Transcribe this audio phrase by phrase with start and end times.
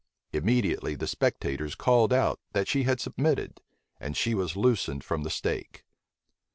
[0.33, 3.61] Immediately the spectators called out, that she had submitted;
[3.99, 5.85] and she was loosened from the stake.